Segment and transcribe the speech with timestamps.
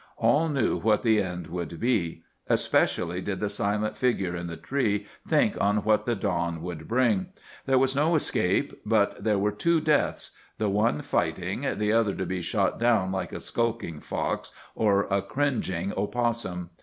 [0.17, 2.23] All knew what the end would be.
[2.47, 7.27] Especially did the silent figure in the tree think on what the dawn would bring.
[7.67, 12.41] There was no escape, but there were two deaths—the one fighting, the other to be
[12.41, 16.71] shot down like a skulking fox or a cringing opossum.